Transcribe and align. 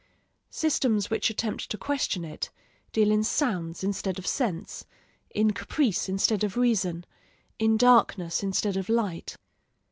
Systems 0.49 1.11
which 1.11 1.29
attempt 1.29 1.69
to 1.69 1.77
question 1.77 2.25
it 2.25 2.49
deal 2.91 3.11
in 3.11 3.23
sounds 3.23 3.83
instead 3.83 4.17
of 4.17 4.25
sense, 4.25 4.83
in 5.29 5.51
caprice 5.51 6.09
instead 6.09 6.43
of 6.43 6.57
reason, 6.57 7.05
in 7.59 7.77
darkness 7.77 8.41
instead 8.41 8.77
of 8.77 8.89
light. 8.89 9.35